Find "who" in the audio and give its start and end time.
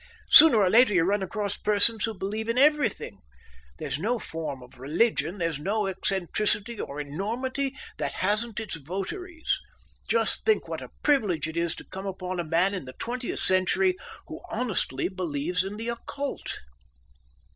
2.05-2.17, 14.27-14.41